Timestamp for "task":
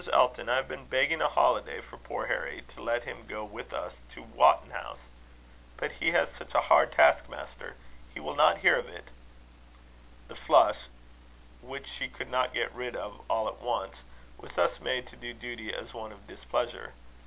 6.91-7.29